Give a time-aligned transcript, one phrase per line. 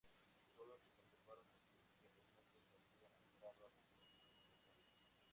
[0.55, 4.81] Solo se conservaron aquellos que realmente se habían adaptado a las condiciones locales.